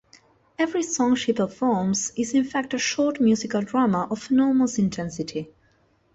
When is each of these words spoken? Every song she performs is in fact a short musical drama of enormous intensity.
Every 0.57 0.81
song 0.81 1.13
she 1.15 1.31
performs 1.31 2.11
is 2.17 2.33
in 2.33 2.43
fact 2.43 2.73
a 2.73 2.79
short 2.79 3.19
musical 3.21 3.61
drama 3.61 4.07
of 4.09 4.31
enormous 4.31 4.79
intensity. 4.79 5.51